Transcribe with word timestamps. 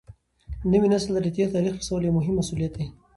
نوي 0.71 0.87
نسل 0.93 1.09
ته 1.15 1.19
د 1.25 1.27
تېر 1.35 1.47
تاریخ 1.55 1.73
رسول 1.81 2.01
یو 2.03 2.13
مهم 2.17 2.35
مسولیت 2.41 2.71
دی. 2.77 2.85